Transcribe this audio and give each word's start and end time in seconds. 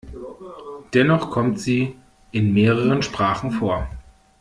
Dennoch 0.95 1.29
kommt 1.29 1.59
sie 1.59 1.95
in 2.31 2.53
mehreren 2.55 3.03
Sprachen 3.03 3.51
vor. 3.51 3.87